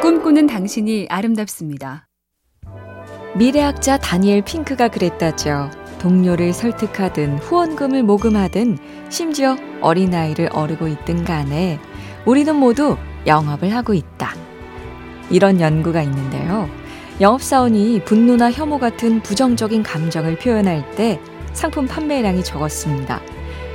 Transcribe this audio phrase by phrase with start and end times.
[0.00, 2.08] 꿈꾸는 당신이 아름답습니다.
[3.36, 5.70] 미래학자 다니엘 핑크가 그랬다죠.
[5.98, 8.78] 동료를 설득하든 후원금을 모금하든
[9.10, 11.78] 심지어 어린아이를 어르고 있든 간에
[12.24, 14.34] 우리는 모두 영업을 하고 있다.
[15.28, 16.70] 이런 연구가 있는데요.
[17.20, 21.20] 영업사원이 분노나 혐오 같은 부정적인 감정을 표현할 때
[21.52, 23.20] 상품 판매량이 적었습니다.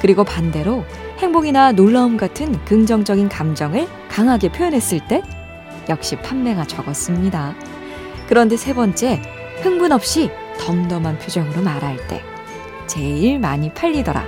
[0.00, 0.82] 그리고 반대로
[1.18, 5.22] 행복이나 놀라움 같은 긍정적인 감정을 강하게 표현했을 때
[5.88, 7.54] 역시 판매가 적었습니다.
[8.28, 9.22] 그런데 세 번째,
[9.62, 12.22] 흥분 없이 덤덤한 표정으로 말할 때
[12.86, 14.24] 제일 많이 팔리더라.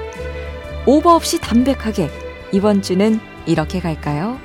[0.86, 2.10] 오버 없이 담백하게
[2.52, 4.38] 이번 주는 이렇게 갈까요?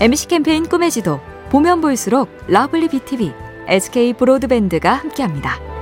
[0.00, 3.32] MC 캠페인 꿈의 지도 보면 볼수록 러블리 BTV,
[3.68, 5.75] SK 브로드밴드가 함께합니다.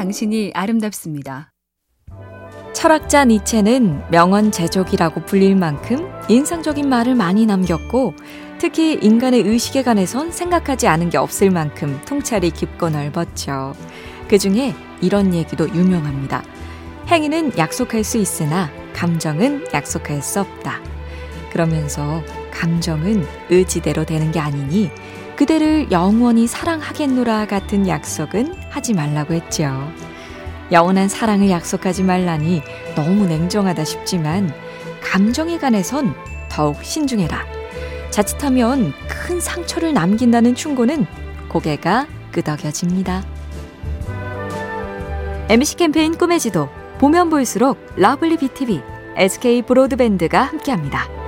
[0.00, 1.52] 당신이 아름답습니다.
[2.72, 8.14] 철학자 니체는 명언 제조기라고 불릴 만큼 인상적인 말을 많이 남겼고
[8.58, 13.74] 특히 인간의 의식에 관해선 생각하지 않은 게 없을 만큼 통찰이 깊고 넓었죠.
[14.26, 16.44] 그 중에 이런 얘기도 유명합니다.
[17.08, 20.80] 행위는 약속할 수 있으나 감정은 약속할 수 없다.
[21.52, 24.90] 그러면서 감정은 의지대로 되는 게 아니니
[25.36, 29.92] 그대를 영원히 사랑하겠노라 같은 약속은 하지 말라고 했죠.
[30.72, 32.62] 영원한 사랑을 약속하지 말라니
[32.94, 34.52] 너무 냉정하다 싶지만
[35.02, 36.14] 감정에 관해선
[36.48, 37.44] 더욱 신중해라.
[38.10, 41.06] 자칫하면 큰 상처를 남긴다는 충고는
[41.48, 43.24] 고개가 끄덕여집니다.
[45.48, 48.80] MBC 캠페인 꿈의 지도 보면 볼수록 lovely BTV,
[49.16, 51.19] SK 브로드밴드가 함께합니다.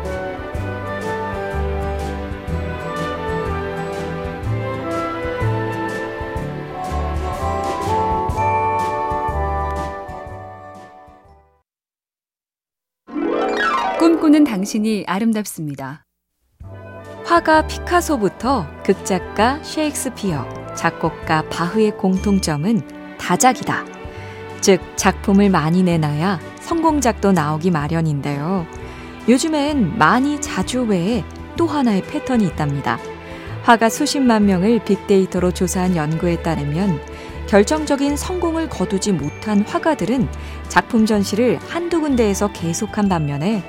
[14.22, 16.04] 꿈꾸는 당신이 아름답습니다.
[17.24, 22.82] 화가 피카소부터 극작가 셰익스피어, 작곡가 바흐의 공통점은
[23.18, 23.84] 다작이다.
[24.60, 28.64] 즉, 작품을 많이 내놔야 성공작도 나오기 마련인데요.
[29.28, 31.24] 요즘엔 많이 자주 외에
[31.56, 33.00] 또 하나의 패턴이 있답니다.
[33.64, 37.00] 화가 수십만 명을 빅데이터로 조사한 연구에 따르면
[37.48, 40.28] 결정적인 성공을 거두지 못한 화가들은
[40.68, 43.64] 작품 전시를 한두 군데에서 계속한 반면에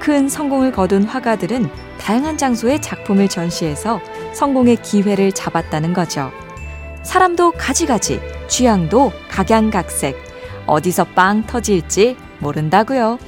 [0.00, 4.00] 큰 성공을 거둔 화가들은 다양한 장소에 작품을 전시해서
[4.32, 6.32] 성공의 기회를 잡았다는 거죠.
[7.02, 10.16] 사람도 가지가지, 취향도 각양각색,
[10.66, 13.18] 어디서 빵 터질지 모른다고요.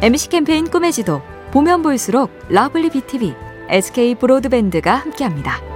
[0.00, 3.34] MBC 캠페인 꿈의 지도 보면 볼수록 lovely BTV,
[3.68, 5.71] SK 브로드밴드가 함께합니다.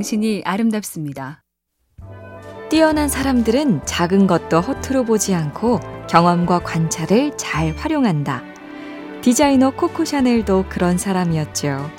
[0.00, 1.42] 당신이 아름답습니다.
[2.70, 5.78] 뛰어난 사람들은 작은 것도 허투루 보지 않고
[6.08, 8.42] 경험과 관찰을 잘 활용한다.
[9.20, 11.90] 디자이너 코코 샤넬도 그런 사람이었죠.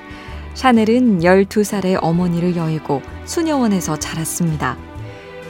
[0.56, 4.78] 샤넬은 12살의 어머니를 여의고 수녀원에서 자랐습니다.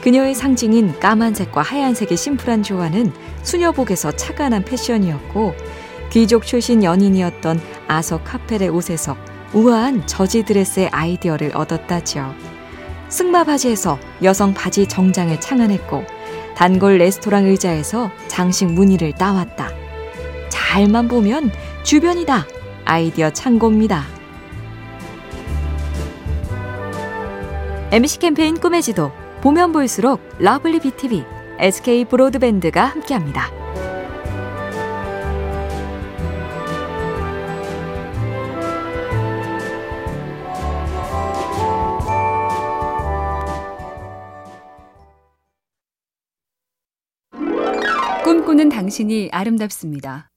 [0.02, 3.14] 그녀의 상징인 까만색과 하얀색의 심플한 조화는
[3.44, 5.54] 수녀복에서 착안한 패션이었고
[6.10, 7.58] 귀족 출신 연인이었던
[7.88, 9.16] 아서 카펠의 옷에서
[9.54, 12.34] 우아한 저지 드레스의 아이디어를 얻었다지요.
[13.08, 16.04] 승마 바지에서 여성 바지 정장을 창안했고
[16.56, 19.68] 단골 레스토랑 의자에서 장식 무늬를 따왔다.
[20.48, 21.50] 잘만 보면
[21.82, 22.46] 주변이 다
[22.84, 24.04] 아이디어 창고입니다.
[27.90, 31.24] MBC 캠페인 꿈의 지도 보면 볼수록 lovely BTV,
[31.58, 33.50] SK 브로드밴드가 함께합니다.
[48.52, 50.28] 꿈꾸는 당신이 아름답습니다.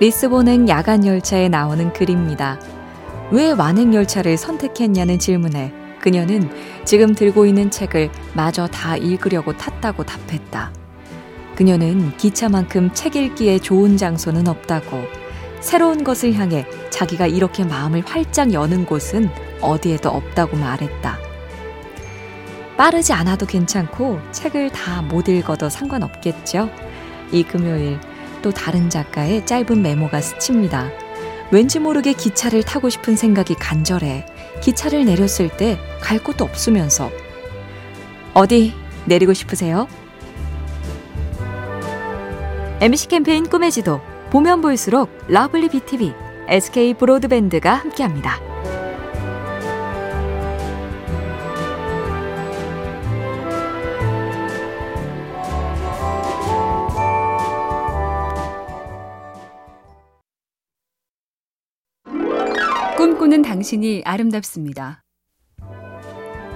[0.00, 2.58] 리스본행 야간 열차에 나오는 글입니다.
[3.30, 6.50] 왜 완행 열차를 선택했냐는 질문에 그녀는
[6.84, 10.72] 지금 들고 있는 책을 마저 다 읽으려고 탔다고 답했다.
[11.54, 15.04] 그녀는 기차만큼 책 읽기에 좋은 장소는 없다고
[15.60, 19.30] 새로운 것을 향해 자기가 이렇게 마음을 활짝 여는 곳은
[19.60, 21.18] 어디에도 없다고 말했다.
[22.76, 26.68] 빠르지 않아도 괜찮고 책을 다 못 읽어도 상관없겠죠.
[27.32, 27.98] 이 금요일
[28.42, 30.90] 또 다른 작가의 짧은 메모가 스칩니다.
[31.50, 34.26] 왠지 모르게 기차를 타고 싶은 생각이 간절해
[34.62, 37.10] 기차를 내렸을 때 갈 곳도 없으면서
[38.32, 38.74] 어디
[39.06, 39.88] 내리고 싶으세요?
[42.80, 44.00] MBC 캠페인 꿈의 지도
[44.30, 46.12] 보면 볼수록 lovely BTV,
[46.48, 48.38] SK 브로드밴드가 함께합니다.
[62.96, 65.02] 꿈꾸는 당신이 아름답습니다.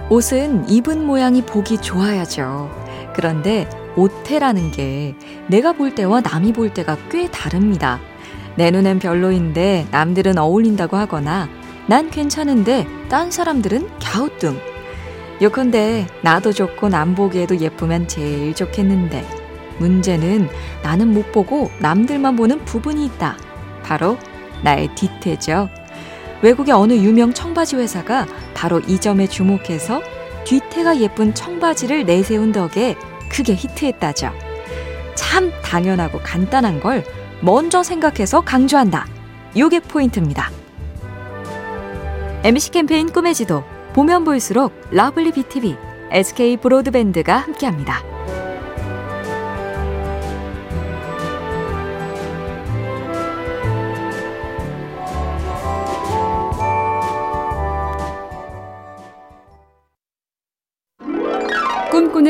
[0.08, 2.70] 옷은 입은 모양이 보기 좋아야죠.
[3.14, 5.14] 그런데 옷태라는 게
[5.48, 8.00] 내가 볼 때와 남이 볼 때가 꽤 다릅니다.
[8.56, 11.50] 내 눈엔 별로인데 남들은 어울린다고 하거나
[11.86, 14.58] 난 괜찮은데 딴 사람들은 갸우뚱.
[15.42, 19.26] 요컨대 나도 좋고 남 보기에도 예쁘면 제일 좋겠는데
[19.78, 20.48] 문제는
[20.82, 23.36] 나는 못 보고 남들만 보는 부분이 있다.
[23.82, 24.16] 바로
[24.64, 25.68] 나의 뒤태죠.
[26.42, 30.02] 외국의 어느 유명 청바지 회사가 바로 이 점에 주목해서
[30.44, 32.96] 뒤태가 예쁜 청바지를 내세운 덕에
[33.30, 34.32] 크게 히트했다죠.
[35.14, 37.04] 참 당연하고 간단한 걸
[37.40, 39.06] 먼저 생각해서 강조한다.
[39.56, 40.50] 요게 포인트입니다.
[42.42, 45.76] MBC 캠페인 꿈의 지도 보면 볼수록 lovely BTV,
[46.10, 48.09] SK 브로드밴드가 함께합니다.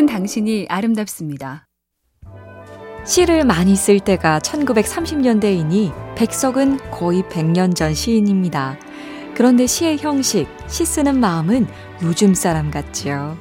[0.00, 1.67] 꿈꾸는 당신이 아름답습니다.
[3.05, 8.79] 시를 많이 쓸 때가 1930년대이니 백석은 거의 100년 전 시인입니다.
[9.35, 11.67] 그런데 시의 형식, 시 쓰는 마음은
[12.02, 13.37] 요즘 사람 같지요.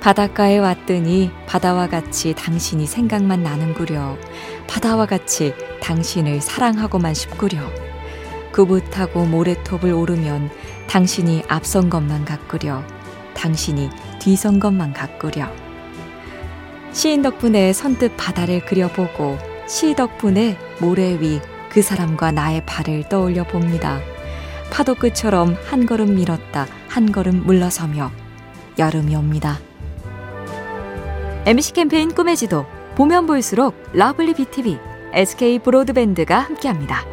[0.00, 4.16] 바닷가에 왔더니 바다와 같이 당신이 생각만 나는구려.
[4.68, 7.60] 바다와 같이 당신을 사랑하고만 싶구려.
[8.52, 10.50] 구붓하고 모래톱을 오르면
[10.88, 12.84] 당신이 앞선 것만 같구려.
[13.34, 13.90] 당신이
[14.20, 15.71] 뒤선 것만 같구려.
[16.92, 21.40] 시인 덕분에 선뜻 바다를 그려보고 시 덕분에 모래 위
[21.72, 23.98] 그 사람과 나의 발을 떠올려 봅니다.
[24.70, 28.12] 파도 끝처럼 한 걸음 밀었다 한 걸음 물러서며
[28.78, 29.58] 여름이 옵니다.
[31.46, 34.78] MBC 캠페인 꿈의 지도 보면 볼수록 lovely BTV,
[35.14, 37.04] SK 브로드밴드가 함께합니다.